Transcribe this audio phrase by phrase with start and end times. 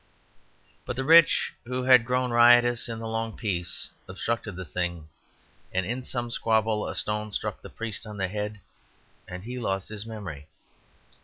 [0.83, 5.09] But the rich, who had grown riotous in the long peace, obstructed the thing,
[5.71, 8.61] and in some squabble a stone struck the priest on the head
[9.27, 10.47] and he lost his memory.